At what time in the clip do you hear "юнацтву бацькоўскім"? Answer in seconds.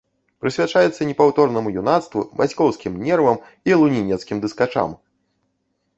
1.83-2.97